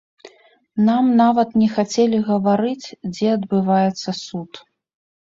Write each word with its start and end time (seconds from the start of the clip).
Нам 0.87 1.11
нават 1.21 1.53
не 1.65 1.69
хацелі 1.75 2.23
гаварыць, 2.33 2.87
дзе 3.13 3.27
адбываецца 3.37 4.21
суд. 4.27 4.51